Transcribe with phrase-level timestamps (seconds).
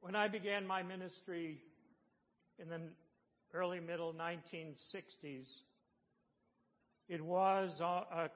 [0.00, 1.58] When I began my ministry
[2.58, 2.80] in the
[3.52, 5.46] early middle 1960s,
[7.08, 8.30] it was a, a,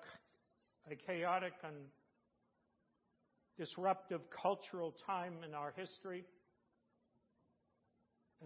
[1.06, 1.74] chaotic and
[3.58, 6.24] disruptive cultural time in our history.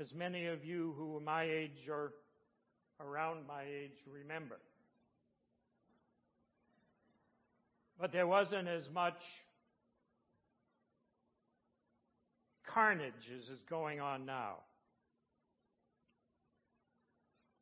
[0.00, 2.12] As many of you who are my age or
[3.00, 4.58] around my age remember.
[7.98, 9.20] But there wasn't as much
[12.78, 14.54] carnage as is going on now.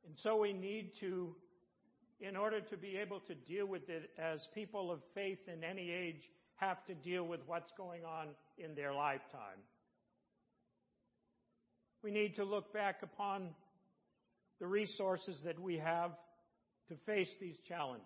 [0.07, 1.35] And so we need to,
[2.21, 5.91] in order to be able to deal with it as people of faith in any
[5.91, 6.21] age
[6.57, 9.63] have to deal with what's going on in their lifetime.
[12.05, 13.49] We need to look back upon
[14.61, 16.11] the resources that we have
[16.91, 18.05] to face these challenges.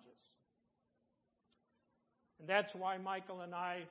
[2.39, 3.81] And that's why Michael and I,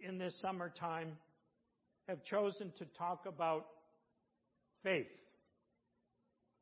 [0.00, 1.08] in this summertime,
[2.08, 3.66] have chosen to talk about
[4.82, 5.06] faith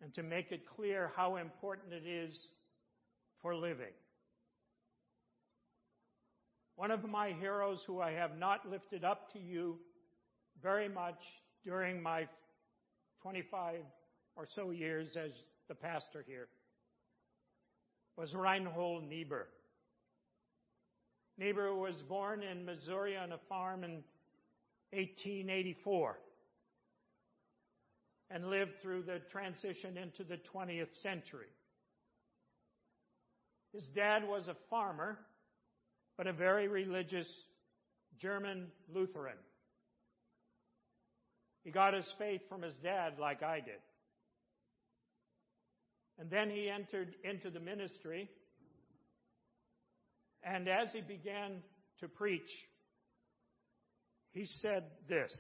[0.03, 2.35] and to make it clear how important it is
[3.41, 3.95] for living.
[6.75, 9.79] One of my heroes who I have not lifted up to you
[10.63, 11.19] very much
[11.65, 12.27] during my
[13.23, 13.77] 25
[14.37, 15.31] or so years as
[15.69, 16.49] the pastor here
[18.17, 19.47] was Reinhold Niebuhr.
[21.39, 24.03] Niebuhr was born in Missouri on a farm in
[24.97, 26.19] 1884
[28.31, 31.47] and lived through the transition into the 20th century.
[33.73, 35.19] His dad was a farmer,
[36.17, 37.29] but a very religious
[38.19, 39.37] German Lutheran.
[41.63, 43.83] He got his faith from his dad like I did.
[46.19, 48.31] And then he entered into the ministry.
[50.43, 51.63] And as he began
[52.01, 52.49] to preach,
[54.37, 55.33] he said this.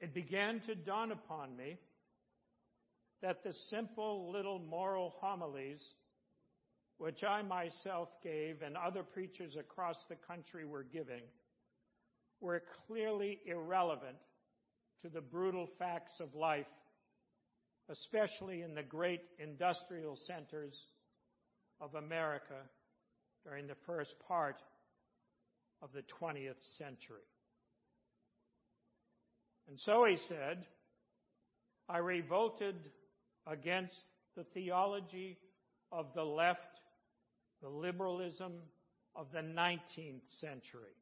[0.00, 1.78] It began to dawn upon me
[3.22, 5.80] that the simple little moral homilies
[6.98, 11.22] which I myself gave and other preachers across the country were giving
[12.40, 14.16] were clearly irrelevant
[15.02, 16.66] to the brutal facts of life,
[17.88, 20.74] especially in the great industrial centers
[21.80, 22.56] of America
[23.44, 24.56] during the first part
[25.82, 27.26] of the 20th century.
[29.68, 30.64] And so he said,
[31.88, 32.76] I revolted
[33.46, 33.96] against
[34.36, 35.38] the theology
[35.92, 36.60] of the left,
[37.62, 38.52] the liberalism
[39.14, 40.94] of the 19th century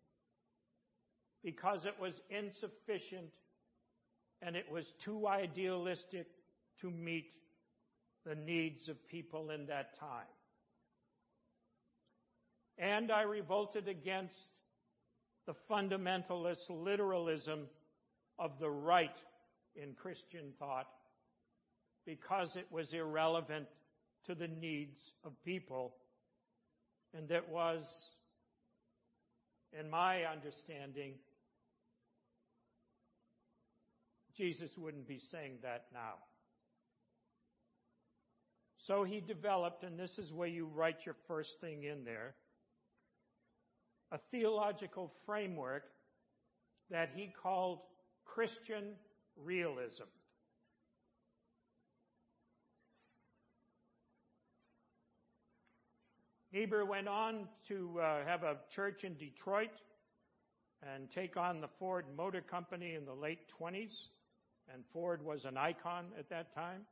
[1.42, 3.30] because it was insufficient
[4.42, 6.26] and it was too idealistic
[6.80, 7.26] to meet
[8.26, 10.26] the needs of people in that time.
[12.78, 14.36] And I revolted against
[15.48, 17.60] the fundamentalist literalism
[18.38, 19.16] of the right
[19.74, 20.88] in Christian thought
[22.04, 23.66] because it was irrelevant
[24.26, 25.94] to the needs of people
[27.16, 27.82] and it was,
[29.78, 31.14] in my understanding,
[34.36, 36.16] Jesus wouldn't be saying that now.
[38.86, 42.34] So he developed, and this is where you write your first thing in there,
[44.12, 45.84] a theological framework
[46.90, 47.80] that he called
[48.24, 48.92] Christian
[49.36, 50.04] realism.
[56.52, 59.70] Niebuhr went on to uh, have a church in Detroit
[60.82, 64.08] and take on the Ford Motor Company in the late 20s
[64.72, 66.82] and Ford was an icon at that time.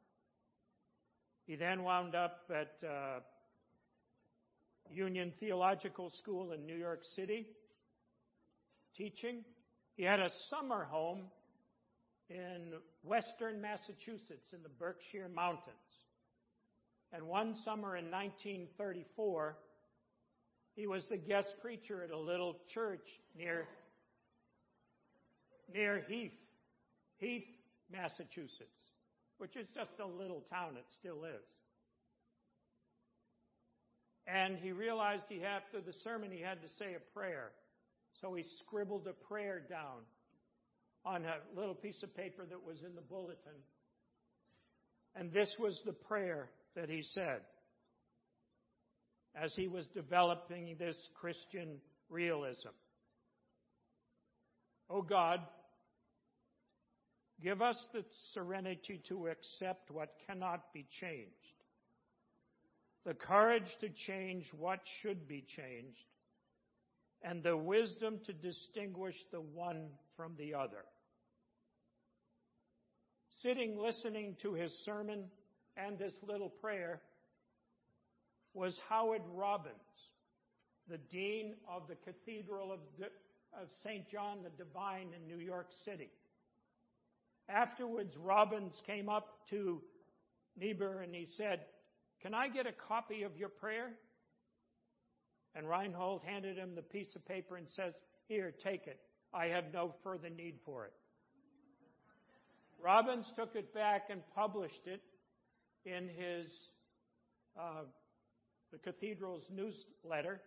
[1.46, 3.20] He then wound up at uh,
[4.92, 7.46] Union Theological School in New York City
[8.96, 9.44] teaching.
[9.96, 11.22] He had a summer home
[12.28, 15.76] in western Massachusetts in the Berkshire Mountains.
[17.12, 19.56] And one summer in 1934,
[20.74, 23.66] he was the guest preacher at a little church near,
[25.72, 26.32] near Heath,
[27.18, 27.46] Heath,
[27.90, 28.90] Massachusetts,
[29.38, 31.65] which is just a little town, it still is.
[34.26, 37.52] And he realized he had, after the sermon he had to say a prayer.
[38.20, 40.02] So he scribbled a prayer down
[41.04, 43.60] on a little piece of paper that was in the bulletin.
[45.14, 47.40] And this was the prayer that he said
[49.40, 51.76] as he was developing this Christian
[52.10, 52.68] realism.
[54.90, 55.40] Oh God,
[57.42, 58.02] Give us the
[58.32, 61.55] serenity to accept what cannot be changed,
[63.06, 65.96] the courage to change what should be changed,
[67.22, 69.86] and the wisdom to distinguish the one
[70.16, 70.84] from the other.
[73.42, 75.24] Sitting listening to his sermon
[75.76, 77.00] and this little prayer
[78.54, 79.74] was Howard Robbins,
[80.88, 82.80] the Dean of the Cathedral of,
[83.52, 84.10] of St.
[84.10, 86.10] John the Divine in New York City.
[87.48, 89.80] Afterwards, Robbins came up to
[90.58, 91.60] Niebuhr and he said,
[92.22, 93.92] Can I get a copy of your prayer?
[95.54, 97.94] And Reinhold handed him the piece of paper and says,
[98.28, 98.98] Here, take it.
[99.32, 100.92] I have no further need for it.
[102.82, 105.02] Robbins took it back and published it
[105.84, 106.52] in his
[107.58, 107.84] uh,
[108.72, 110.40] the cathedral's newsletter,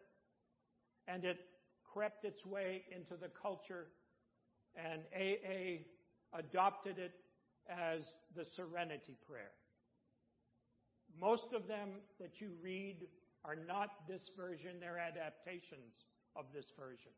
[1.07, 1.37] and it
[1.83, 3.87] crept its way into the culture,
[4.75, 5.83] and AA
[6.37, 7.13] adopted it
[7.69, 8.01] as
[8.35, 9.51] the Serenity Prayer.
[11.19, 11.89] Most of them
[12.19, 13.07] that you read
[13.45, 15.93] are not this version, they're adaptations
[16.35, 17.11] of this version.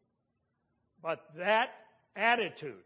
[1.02, 1.70] But that
[2.16, 2.84] attitude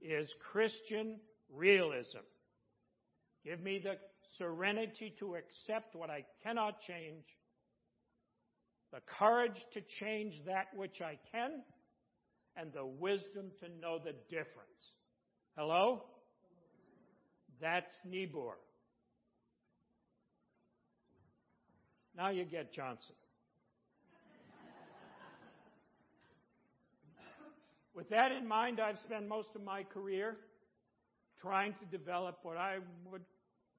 [0.00, 1.20] is Christian
[1.52, 2.18] realism.
[3.44, 3.96] Give me the
[4.38, 7.24] serenity to accept what I cannot change,
[8.92, 11.62] the courage to change that which I can,
[12.56, 14.94] and the wisdom to know the difference.
[15.56, 16.04] Hello?
[17.60, 18.56] That's Niebuhr.
[22.16, 23.14] Now you get Johnson.
[27.94, 30.36] With that in mind, I've spent most of my career
[31.40, 32.78] trying to develop what I
[33.10, 33.22] would,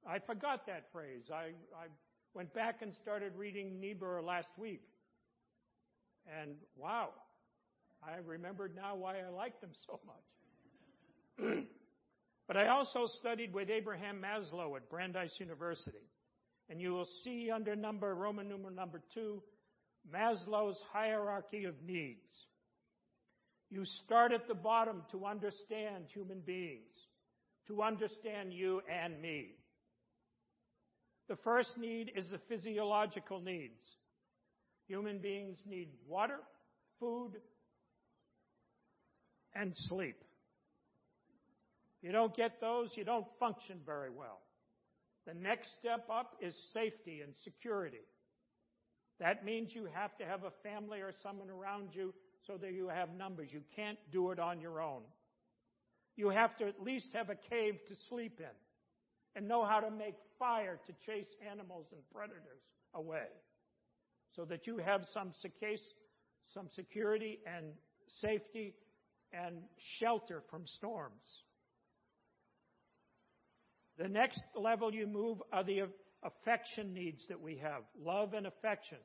[0.08, 1.22] I forgot that phrase.
[1.32, 1.86] I, I
[2.34, 4.82] went back and started reading Niebuhr last week.
[6.40, 7.10] And wow,
[8.02, 11.64] I remembered now why I liked him so much.
[12.46, 16.06] but I also studied with Abraham Maslow at Brandeis University.
[16.70, 19.42] And you will see under number, Roman numeral number two,
[20.12, 22.30] Maslow's hierarchy of needs.
[23.70, 26.92] You start at the bottom to understand human beings,
[27.66, 29.50] to understand you and me.
[31.28, 33.82] The first need is the physiological needs.
[34.86, 36.38] Human beings need water,
[36.98, 37.32] food,
[39.54, 40.16] and sleep.
[42.00, 44.40] You don't get those, you don't function very well.
[45.28, 48.00] The next step up is safety and security.
[49.20, 52.14] That means you have to have a family or someone around you
[52.46, 53.50] so that you have numbers.
[53.52, 55.02] You can't do it on your own.
[56.16, 58.56] You have to at least have a cave to sleep in
[59.36, 62.62] and know how to make fire to chase animals and predators
[62.94, 63.28] away
[64.34, 65.32] so that you have some,
[66.54, 67.66] some security and
[68.22, 68.72] safety
[69.34, 69.56] and
[69.98, 71.26] shelter from storms.
[73.98, 75.88] The next level you move are the
[76.22, 78.98] affection needs that we have love and affection.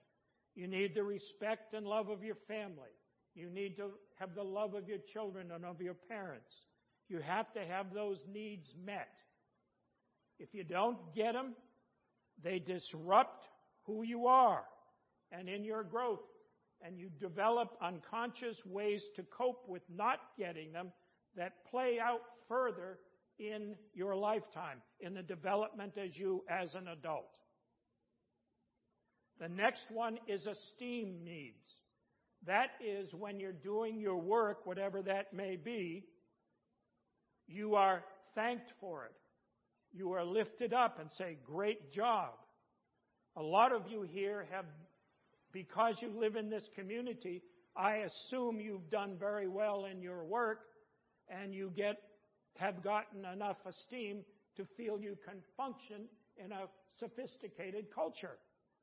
[0.56, 2.94] You need the respect and love of your family.
[3.34, 6.52] You need to have the love of your children and of your parents.
[7.10, 9.10] You have to have those needs met.
[10.40, 11.54] If you don't get them,
[12.44, 13.46] they disrupt
[13.86, 14.64] who you are
[15.32, 16.22] and in your growth.
[16.86, 20.92] And you develop unconscious ways to cope with not getting them
[21.36, 23.00] that play out further
[23.40, 27.30] in your lifetime, in the development as you as an adult.
[29.40, 31.66] The next one is esteem needs.
[32.46, 36.04] That is when you're doing your work, whatever that may be,
[37.48, 38.04] you are
[38.36, 39.16] thanked for it.
[39.92, 42.32] You are lifted up and say, great job.
[43.36, 44.66] A lot of you here have,
[45.52, 47.42] because you live in this community,
[47.76, 50.60] I assume you've done very well in your work
[51.30, 51.98] and you get
[52.56, 54.20] have gotten enough esteem
[54.58, 56.06] to feel you can function
[56.44, 56.66] in a
[57.00, 58.38] sophisticated culture.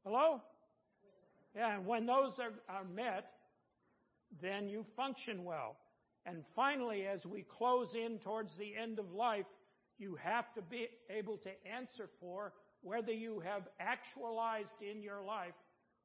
[0.05, 0.41] Hello?
[1.55, 3.27] Yeah, and when those are, are met,
[4.41, 5.77] then you function well.
[6.27, 9.47] And finally, as we close in towards the end of life,
[9.99, 15.55] you have to be able to answer for whether you have actualized in your life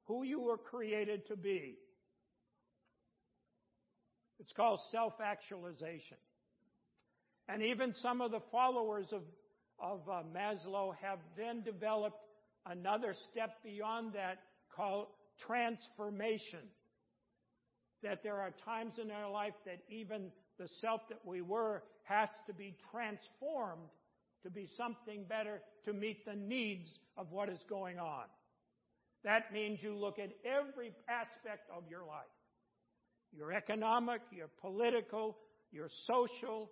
[0.06, 1.76] who you were created to be.
[4.40, 6.18] It's called self-actualization.
[7.48, 9.22] And even some of the followers of,
[9.80, 12.18] of uh, Maslow have then developed
[12.66, 14.40] another step beyond that
[14.76, 15.08] called
[15.46, 16.60] transformation.
[18.04, 22.30] That there are times in our life that even the self that we were has
[22.48, 23.90] to be transformed
[24.44, 26.88] to be something better to meet the needs
[27.18, 28.26] of what is going on.
[29.24, 32.26] That means you look at every aspect of your life.
[33.36, 35.36] Your economic, your political,
[35.72, 36.70] your social,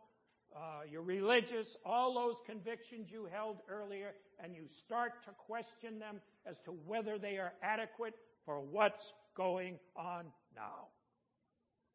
[0.55, 4.11] uh, your religious, all those convictions you held earlier,
[4.43, 8.13] and you start to question them as to whether they are adequate
[8.45, 10.87] for what's going on now.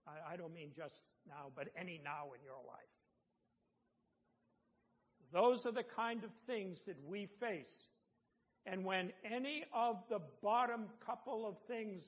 [0.06, 0.94] I, I don't mean just
[1.28, 2.88] now, but any now in your life.
[5.32, 7.72] Those are the kind of things that we face.
[8.66, 12.04] And when any of the bottom couple of things,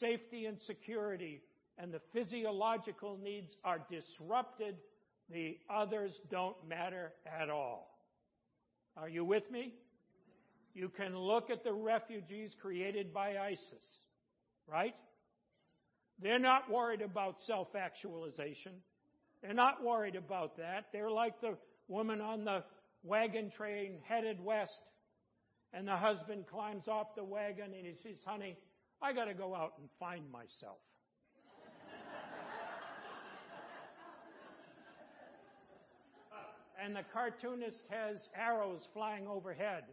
[0.00, 1.42] safety and security,
[1.78, 4.76] and the physiological needs are disrupted,
[5.30, 7.88] the others don't matter at all.
[8.96, 9.74] Are you with me?
[10.74, 13.86] You can look at the refugees created by ISIS,
[14.70, 14.94] right?
[16.20, 18.72] They're not worried about self-actualization.
[19.42, 20.86] They're not worried about that.
[20.92, 21.56] They're like the
[21.88, 22.64] woman on the
[23.02, 24.80] wagon train headed west,
[25.72, 28.56] and the husband climbs off the wagon and he says, honey,
[29.00, 30.78] I gotta go out and find myself.
[36.82, 39.84] And the cartoonist has arrows flying overhead.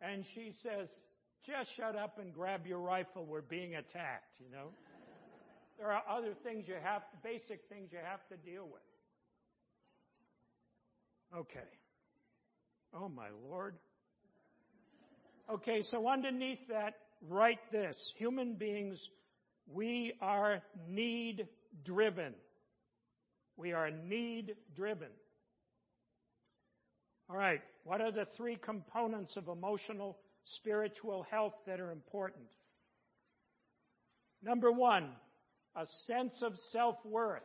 [0.00, 0.88] And she says,
[1.46, 3.26] just shut up and grab your rifle.
[3.26, 4.68] We're being attacked, you know.
[5.78, 8.82] there are other things you have, basic things you have to deal with.
[11.38, 11.68] Okay.
[12.94, 13.74] Oh my Lord.
[15.52, 16.94] Okay, so underneath that,
[17.28, 17.96] write this.
[18.18, 18.98] Human beings,
[19.72, 21.46] we are need
[21.84, 22.34] driven.
[23.56, 25.08] We are need driven.
[27.30, 32.48] All right, what are the three components of emotional, spiritual health that are important?
[34.42, 35.10] Number one,
[35.76, 37.42] a sense of self worth.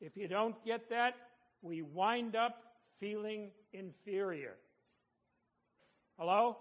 [0.00, 1.14] If you don't get that,
[1.62, 2.56] we wind up
[2.98, 4.56] feeling inferior.
[6.18, 6.56] Hello?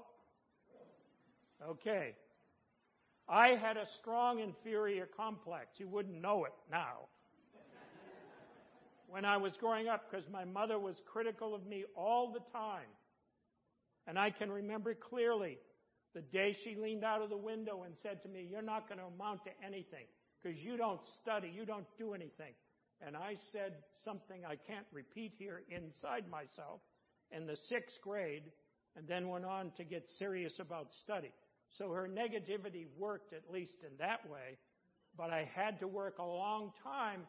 [1.67, 2.13] Okay.
[3.27, 5.67] I had a strong inferior complex.
[5.77, 7.07] You wouldn't know it now
[9.07, 12.89] when I was growing up because my mother was critical of me all the time.
[14.05, 15.57] And I can remember clearly
[16.13, 18.99] the day she leaned out of the window and said to me, You're not going
[18.99, 20.05] to amount to anything
[20.41, 22.53] because you don't study, you don't do anything.
[23.05, 23.73] And I said
[24.03, 26.81] something I can't repeat here inside myself
[27.31, 28.43] in the sixth grade
[28.95, 31.31] and then went on to get serious about study.
[31.77, 34.57] So her negativity worked at least in that way,
[35.15, 37.21] but I had to work a long time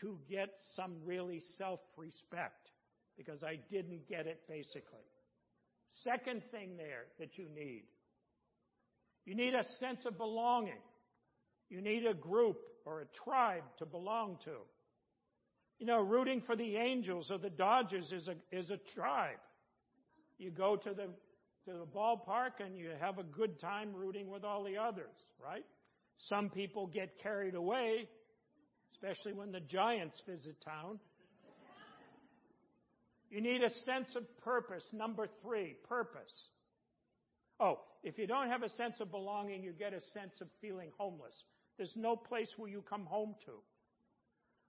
[0.00, 2.70] to get some really self-respect
[3.16, 5.04] because I didn't get it basically.
[6.04, 7.84] Second thing there that you need.
[9.24, 10.80] You need a sense of belonging.
[11.68, 14.56] You need a group or a tribe to belong to.
[15.78, 19.38] You know, rooting for the Angels or the Dodgers is a, is a tribe.
[20.38, 21.06] You go to the,
[21.66, 25.64] to the ballpark and you have a good time rooting with all the others, right?
[26.28, 28.08] Some people get carried away
[28.98, 30.98] especially when the giants visit town.
[33.30, 34.84] You need a sense of purpose.
[34.92, 36.32] Number three, purpose.
[37.60, 40.90] Oh, if you don't have a sense of belonging, you get a sense of feeling
[40.96, 41.34] homeless.
[41.76, 43.52] There's no place where you come home to.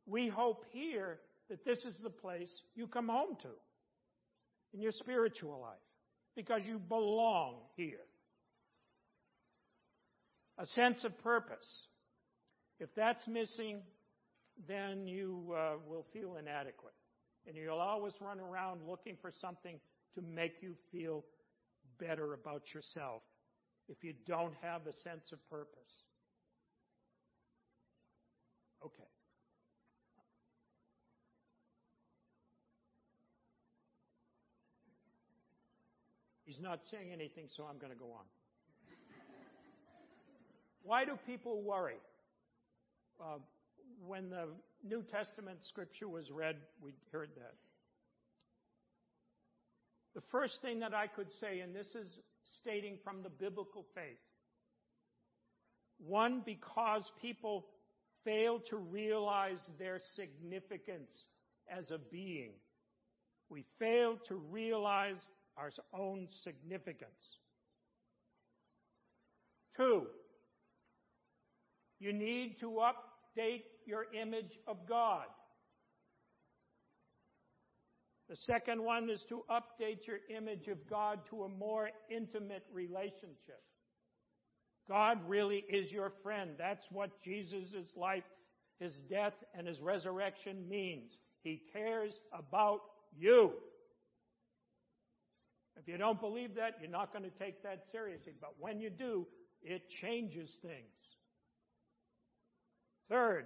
[0.05, 1.19] We hope here
[1.49, 3.49] that this is the place you come home to
[4.73, 5.77] in your spiritual life
[6.35, 8.05] because you belong here.
[10.57, 11.65] A sense of purpose.
[12.79, 13.81] If that's missing,
[14.67, 16.93] then you uh, will feel inadequate.
[17.47, 19.79] And you'll always run around looking for something
[20.15, 21.23] to make you feel
[21.99, 23.21] better about yourself
[23.87, 26.03] if you don't have a sense of purpose.
[28.85, 29.03] Okay.
[36.45, 38.25] He's not saying anything, so I'm going to go on.
[40.83, 41.99] Why do people worry?
[43.21, 43.37] Uh,
[44.05, 44.47] when the
[44.83, 47.55] New Testament scripture was read, we heard that.
[50.15, 52.07] The first thing that I could say, and this is
[52.61, 54.17] stating from the biblical faith,
[55.99, 57.65] one, because people
[58.23, 61.11] fail to realize their significance
[61.69, 62.51] as a being.
[63.49, 65.17] We fail to realize
[65.57, 67.11] our own significance.
[69.75, 70.03] Two,
[71.99, 75.25] you need to update your image of God.
[78.29, 83.63] The second one is to update your image of God to a more intimate relationship.
[84.87, 86.51] God really is your friend.
[86.57, 88.23] That's what Jesus' life,
[88.79, 91.11] his death, and his resurrection means.
[91.41, 92.81] He cares about
[93.17, 93.53] you.
[95.79, 98.33] If you don't believe that, you're not going to take that seriously.
[98.39, 99.25] But when you do,
[99.63, 100.99] it changes things.
[103.09, 103.45] Third,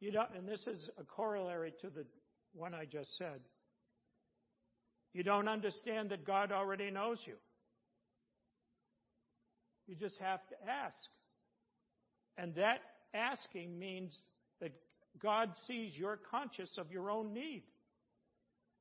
[0.00, 2.04] you don't, and this is a corollary to the
[2.54, 3.40] one I just said.
[5.12, 7.34] You don't understand that God already knows you.
[9.86, 10.96] You just have to ask.
[12.38, 12.78] And that
[13.12, 14.16] asking means
[14.60, 14.72] that
[15.20, 17.64] God sees you're conscious of your own need.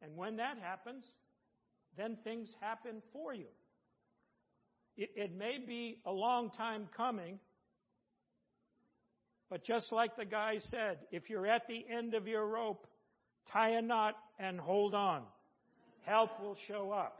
[0.01, 1.03] And when that happens,
[1.97, 3.47] then things happen for you.
[4.95, 7.39] It, it, may be a long time coming,
[9.49, 12.85] but just like the guy said, if you're at the end of your rope,
[13.51, 15.23] tie a knot and hold on.
[16.05, 17.15] Help will show up.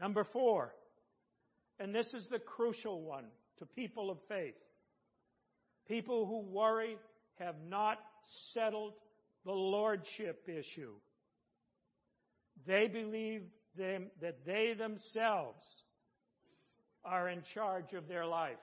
[0.00, 0.72] Number four,
[1.78, 3.24] and this is the crucial one
[3.58, 4.54] to people of faith.
[5.88, 6.96] People who worry
[7.38, 7.98] have not
[8.52, 8.94] settled
[9.44, 10.92] the lordship issue.
[12.66, 13.42] They believe
[13.76, 15.62] them, that they themselves
[17.04, 18.56] are in charge of their life.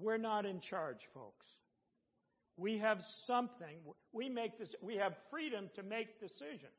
[0.00, 1.46] We're not in charge, folks.
[2.56, 3.78] We have something.
[4.12, 6.72] We make this, we have freedom to make decisions.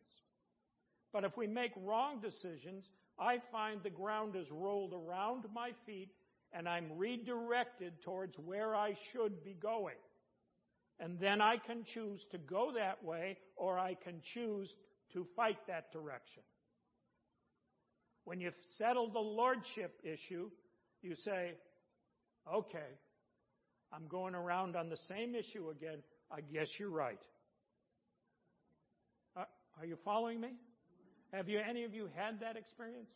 [1.12, 2.86] But if we make wrong decisions,
[3.20, 6.10] I find the ground is rolled around my feet
[6.52, 9.96] and I'm redirected towards where I should be going.
[11.00, 14.74] And then I can choose to go that way or I can choose
[15.14, 16.44] to fight that direction.
[18.26, 20.50] When you've settled the lordship issue,
[21.02, 21.54] you say,
[22.52, 22.90] okay,
[23.92, 25.98] I'm going around on the same issue again.
[26.32, 27.20] I guess you're right.
[29.36, 29.44] Uh,
[29.80, 30.50] are you following me?
[31.34, 33.12] Have you, any of you had that experience?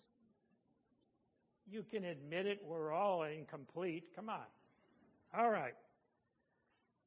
[1.69, 4.05] You can admit it, we're all incomplete.
[4.15, 4.45] Come on.
[5.37, 5.73] All right.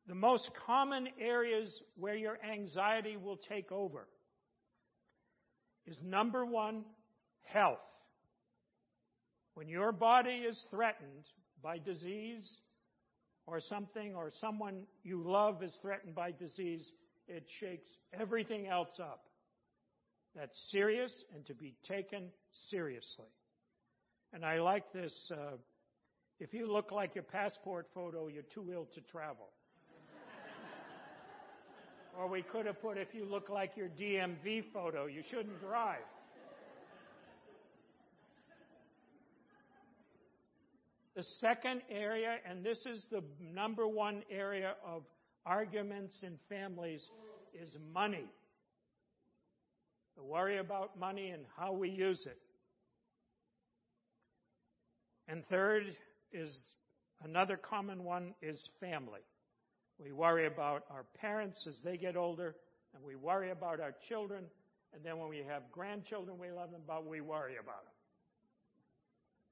[0.06, 4.08] The most common areas where your anxiety will take over
[5.86, 6.84] is number one,
[7.52, 7.78] health.
[9.54, 11.24] When your body is threatened
[11.62, 12.48] by disease
[13.46, 16.92] or something, or someone you love is threatened by disease,
[17.28, 17.88] it shakes
[18.18, 19.24] everything else up.
[20.36, 22.28] That's serious and to be taken
[22.70, 23.26] seriously.
[24.32, 25.12] And I like this.
[25.30, 25.56] Uh,
[26.38, 29.48] if you look like your passport photo, you're too ill to travel.
[32.18, 35.98] or we could have put, if you look like your DMV photo, you shouldn't drive.
[41.20, 45.02] The second area, and this is the number one area of
[45.44, 47.02] arguments in families,
[47.52, 48.24] is money.
[50.16, 52.38] The worry about money and how we use it.
[55.28, 55.94] And third
[56.32, 56.56] is
[57.22, 59.20] another common one is family.
[60.02, 62.56] We worry about our parents as they get older,
[62.94, 64.44] and we worry about our children,
[64.94, 67.92] and then when we have grandchildren we love them, but we worry about them.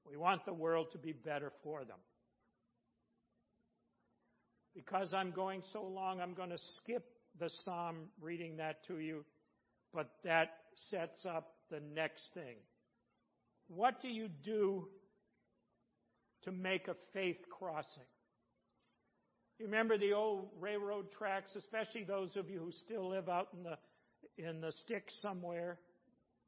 [0.09, 1.97] We want the world to be better for them.
[4.75, 7.05] Because I'm going so long, I'm going to skip
[7.39, 9.25] the psalm reading that to you,
[9.93, 10.49] but that
[10.89, 12.55] sets up the next thing.
[13.67, 14.87] What do you do
[16.43, 18.03] to make a faith crossing?
[19.59, 23.63] You remember the old railroad tracks, especially those of you who still live out in
[23.63, 23.77] the
[24.37, 25.79] in the sticks somewhere,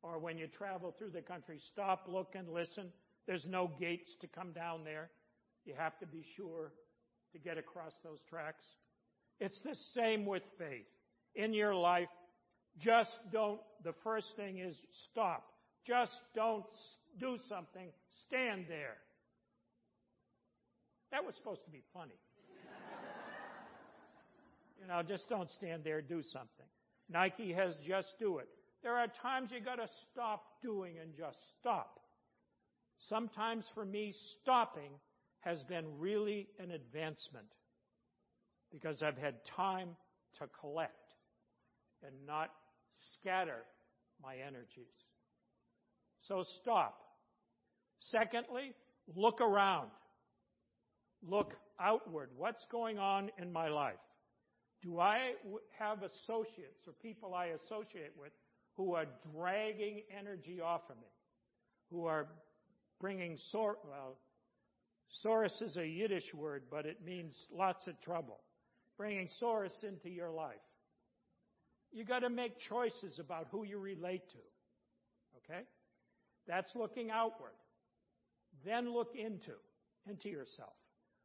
[0.02, 2.88] or when you travel through the country, stop, look, and listen.
[3.28, 5.10] There's no gates to come down there.
[5.66, 6.74] You have to be sure
[7.34, 8.64] to get across those tracks.
[9.40, 10.86] It's the same with faith.
[11.36, 12.10] In your life,
[12.78, 14.76] just don't, the first thing is
[15.12, 15.46] stop.
[15.86, 16.66] Just don't
[17.20, 17.90] do something.
[18.28, 18.98] Stand there.
[21.12, 22.20] That was supposed to be funny.
[24.82, 26.66] you know, just don't stand there, do something.
[27.10, 28.48] Nike has just do it.
[28.84, 32.00] There are times you gotta stop doing and just stop.
[33.08, 34.92] Sometimes for me, stopping
[35.42, 37.48] has been really an advancement
[38.72, 39.90] because I've had time
[40.40, 40.94] to collect
[42.04, 42.50] and not
[43.14, 43.64] scatter
[44.22, 44.94] my energies.
[46.28, 46.98] So stop.
[48.12, 48.74] Secondly,
[49.16, 49.90] look around.
[51.24, 52.30] Look outward.
[52.38, 53.96] What's going on in my life?
[54.84, 55.34] Do I
[55.78, 58.32] have associates or people I associate with
[58.78, 61.08] who are dragging energy off of me?
[61.92, 62.28] Who are
[63.02, 64.18] bringing sor, well,
[65.26, 68.40] sorus is a Yiddish word, but it means lots of trouble.
[68.98, 70.56] Bringing sorus into your life.
[71.92, 75.52] You got to make choices about who you relate to.
[75.54, 75.64] Okay?
[76.48, 77.56] That's looking outward.
[78.64, 79.54] Then look into,
[80.08, 80.74] into yourself.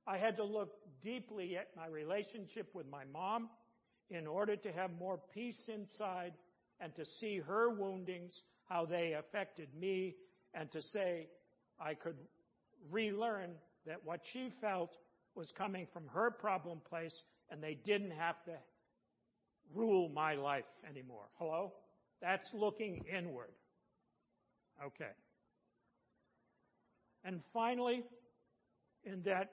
[0.07, 0.71] I had to look
[1.03, 3.51] deeply at my relationship with my mom
[4.09, 6.33] in order to have more peace inside
[6.81, 8.33] and to see her woundings,
[8.69, 10.15] how they affected me,
[10.55, 11.29] and to say,
[11.81, 12.17] I could
[12.91, 13.51] relearn
[13.87, 14.91] that what she felt
[15.35, 17.15] was coming from her problem place
[17.51, 18.53] and they didn't have to
[19.75, 21.27] rule my life anymore.
[21.39, 21.73] Hello?
[22.21, 23.51] That's looking inward.
[24.85, 25.11] Okay.
[27.25, 28.05] And finally,
[29.05, 29.51] in that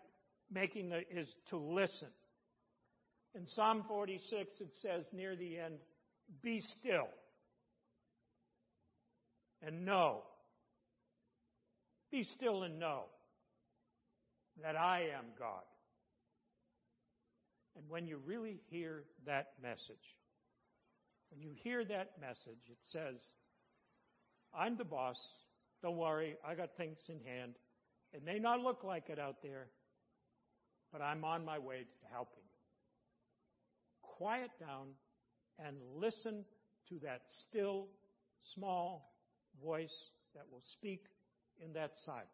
[0.52, 2.10] making the, is to listen.
[3.36, 5.76] In Psalm 46, it says near the end,
[6.42, 7.08] Be still
[9.66, 10.24] and know.
[12.14, 13.06] Be still and know
[14.62, 15.64] that I am God.
[17.76, 19.80] And when you really hear that message,
[21.32, 23.16] when you hear that message, it says,
[24.54, 25.18] I'm the boss.
[25.82, 27.54] Don't worry, I got things in hand.
[28.14, 29.70] It may not look like it out there,
[30.92, 32.60] but I'm on my way to helping you.
[34.04, 34.90] Quiet down
[35.58, 36.46] and listen
[36.90, 37.88] to that still,
[38.54, 39.16] small
[39.64, 41.06] voice that will speak
[41.64, 42.28] in that silence.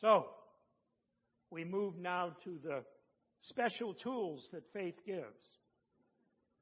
[0.00, 0.26] So,
[1.50, 2.82] we move now to the
[3.42, 5.48] special tools that faith gives.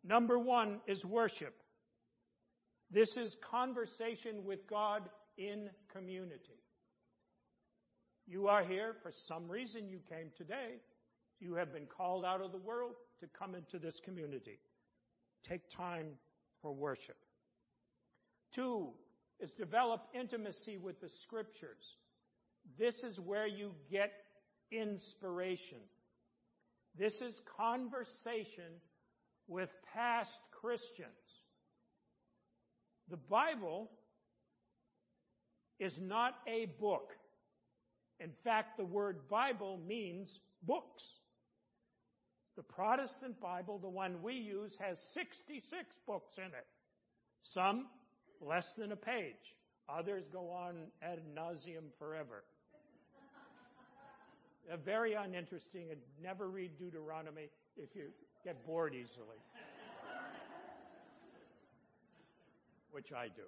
[0.04, 1.54] Number one is worship.
[2.90, 5.02] This is conversation with God
[5.36, 6.62] in community.
[8.26, 10.76] You are here for some reason you came today.
[11.40, 14.58] You have been called out of the world to come into this community.
[15.48, 16.06] Take time
[16.62, 17.16] for worship.
[18.54, 18.90] Two
[19.40, 21.96] is develop intimacy with the scriptures.
[22.78, 24.12] This is where you get
[24.72, 25.78] inspiration.
[26.98, 28.80] This is conversation
[29.46, 31.10] with past Christians.
[33.08, 33.90] The Bible
[35.78, 37.12] is not a book.
[38.18, 40.28] In fact, the word Bible means
[40.62, 41.04] books.
[42.56, 45.62] The Protestant Bible, the one we use, has 66
[46.06, 46.66] books in it.
[47.42, 47.86] Some
[48.40, 49.54] less than a page.
[49.88, 52.44] Others go on ad nauseum forever.
[54.68, 58.06] They're very uninteresting and never read Deuteronomy if you
[58.44, 59.38] get bored easily.
[62.90, 63.42] Which I do.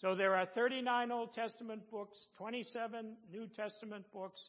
[0.00, 4.40] So there are 39 Old Testament books, 27 New Testament books,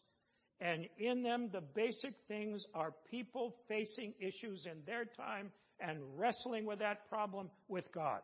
[0.61, 6.65] and in them the basic things are people facing issues in their time and wrestling
[6.65, 8.21] with that problem with God.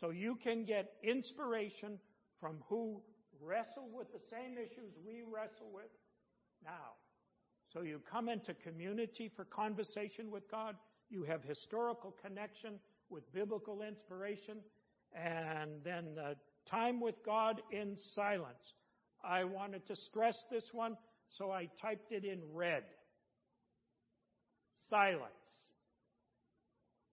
[0.00, 1.98] So you can get inspiration
[2.40, 3.00] from who
[3.40, 5.90] wrestle with the same issues we wrestle with
[6.64, 6.94] now.
[7.72, 10.76] So you come into community for conversation with God.
[11.10, 12.74] You have historical connection
[13.10, 14.58] with biblical inspiration
[15.14, 16.36] and then the
[16.68, 18.74] time with God in silence.
[19.24, 20.96] I wanted to stress this one,
[21.30, 22.84] so I typed it in red
[24.88, 25.32] silence.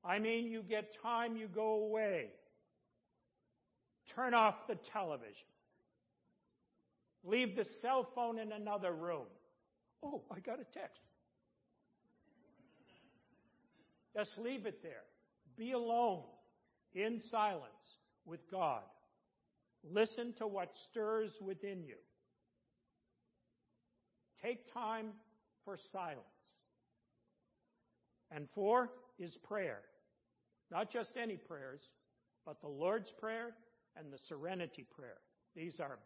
[0.04, 2.28] I mean, you get time, you go away.
[4.16, 5.48] Turn off the television.
[7.24, 9.28] Leave the cell phone in another room.
[10.04, 11.02] Oh, I got a text.
[14.16, 15.04] Just leave it there.
[15.58, 16.24] Be alone
[16.94, 18.84] in silence with God.
[19.90, 21.96] Listen to what stirs within you.
[24.42, 25.08] Take time
[25.64, 26.20] for silence.
[28.36, 29.82] And four is prayer.
[30.72, 31.82] Not just any prayers,
[32.46, 33.52] but the Lord's Prayer
[33.96, 35.18] and the Serenity Prayer.
[35.56, 36.00] These are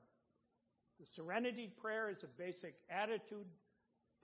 [0.99, 3.45] the Serenity Prayer is a basic attitude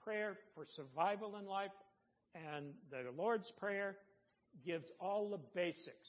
[0.02, 1.70] prayer for survival in life,
[2.34, 3.96] and the Lord's Prayer
[4.66, 6.08] gives all the basics.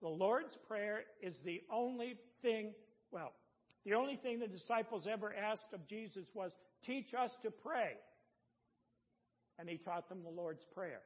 [0.00, 2.72] The Lord's Prayer is the only thing,
[3.10, 3.32] well,
[3.84, 6.52] the only thing the disciples ever asked of Jesus was,
[6.84, 7.92] teach us to pray.
[9.58, 11.00] And he taught them the Lord's Prayer.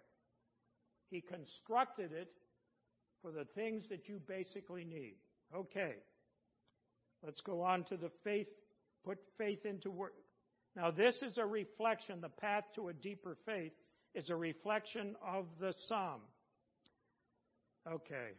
[1.11, 2.31] He constructed it
[3.21, 5.17] for the things that you basically need.
[5.55, 5.95] Okay.
[7.25, 8.47] Let's go on to the faith,
[9.05, 10.15] put faith into work.
[10.77, 13.73] Now, this is a reflection, the path to a deeper faith
[14.15, 16.21] is a reflection of the psalm.
[17.87, 18.31] Okay.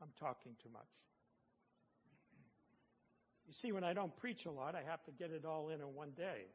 [0.00, 0.82] I'm talking too much.
[3.46, 5.80] You see, when I don't preach a lot, I have to get it all in
[5.80, 6.46] in one day.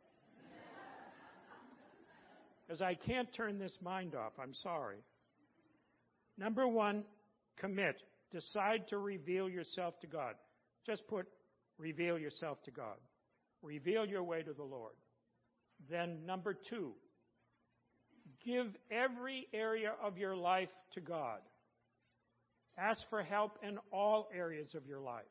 [2.65, 4.33] Because I can't turn this mind off.
[4.41, 4.97] I'm sorry.
[6.37, 7.03] Number one,
[7.59, 8.01] commit.
[8.31, 10.35] Decide to reveal yourself to God.
[10.85, 11.27] Just put
[11.77, 12.97] reveal yourself to God.
[13.61, 14.93] Reveal your way to the Lord.
[15.89, 16.91] Then, number two,
[18.45, 21.39] give every area of your life to God.
[22.77, 25.25] Ask for help in all areas of your life.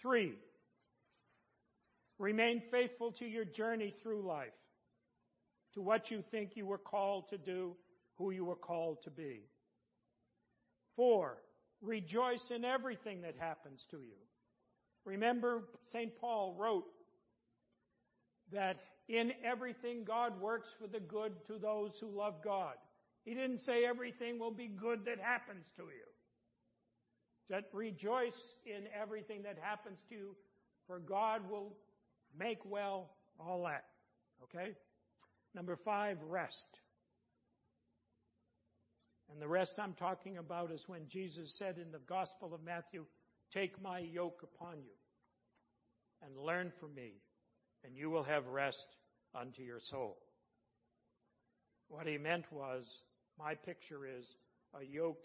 [0.00, 0.34] Three,
[2.18, 4.48] remain faithful to your journey through life,
[5.74, 7.76] to what you think you were called to do
[8.18, 9.42] who you were called to be.
[10.96, 11.38] Four,
[11.80, 14.18] rejoice in everything that happens to you.
[15.04, 16.12] Remember, St.
[16.20, 16.84] Paul wrote
[18.52, 18.76] that
[19.08, 22.74] in everything God works for the good to those who love God.
[23.24, 26.08] He didn't say everything will be good that happens to you.
[27.50, 30.36] Just rejoice in everything that happens to you,
[30.86, 31.72] for God will
[32.38, 33.84] make well all that.
[34.42, 34.72] Okay?
[35.54, 36.66] Number five, rest.
[39.30, 43.04] And the rest I'm talking about is when Jesus said in the Gospel of Matthew,
[43.52, 44.92] Take my yoke upon you
[46.22, 47.12] and learn from me,
[47.84, 48.86] and you will have rest
[49.34, 50.18] unto your soul.
[51.88, 52.84] What he meant was,
[53.38, 54.26] my picture is
[54.78, 55.20] a yoke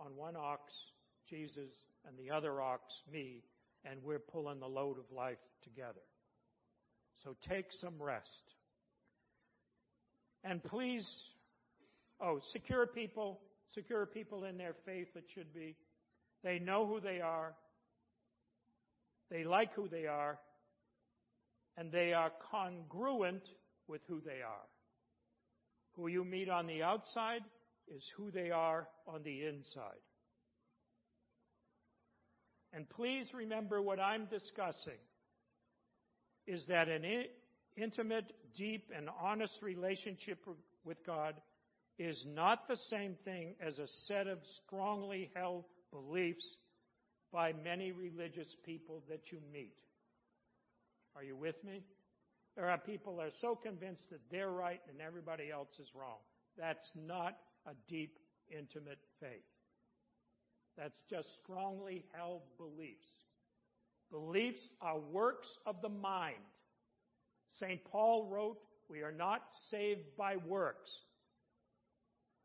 [0.00, 0.72] on one ox,
[1.28, 1.70] Jesus,
[2.06, 3.44] and the other ox, me,
[3.84, 6.00] and we're pulling the load of life together.
[7.22, 8.26] So take some rest.
[10.42, 11.08] And please,
[12.20, 13.40] oh, secure people,
[13.74, 15.76] secure people in their faith, it should be.
[16.42, 17.54] They know who they are.
[19.30, 20.38] They like who they are.
[21.76, 23.42] And they are congruent
[23.86, 24.66] with who they are.
[25.92, 27.42] Who you meet on the outside
[27.88, 30.02] is who they are on the inside.
[32.72, 34.98] And please remember what I'm discussing
[36.46, 37.04] is that an
[37.76, 40.38] intimate, deep, and honest relationship
[40.84, 41.34] with God
[41.98, 46.46] is not the same thing as a set of strongly held beliefs
[47.32, 49.74] by many religious people that you meet.
[51.16, 51.82] Are you with me?
[52.56, 56.18] There are people that are so convinced that they're right and everybody else is wrong.
[56.56, 58.18] That's not a deep,
[58.50, 59.44] intimate faith.
[60.76, 63.08] That's just strongly held beliefs.
[64.10, 66.36] Beliefs are works of the mind.
[67.60, 67.84] St.
[67.84, 68.58] Paul wrote,
[68.88, 70.90] We are not saved by works.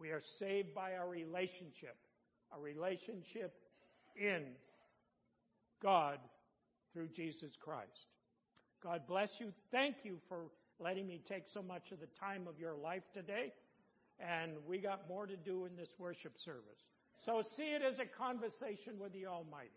[0.04, 1.96] We are saved by our relationship,
[2.54, 3.54] a relationship
[4.18, 4.44] in
[5.82, 6.18] God
[6.92, 7.88] through Jesus Christ.
[8.84, 9.54] God bless you.
[9.72, 13.54] Thank you for letting me take so much of the time of your life today.
[14.20, 16.84] And we got more to do in this worship service.
[17.26, 19.72] So see it as a conversation with the Almighty.